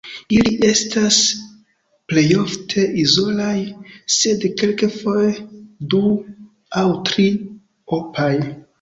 [0.35, 1.17] Ili estas
[2.13, 3.55] plejofte izolaj
[4.17, 5.31] sed kelkfoje
[5.95, 6.05] du
[6.85, 8.37] aŭ tri–opaj.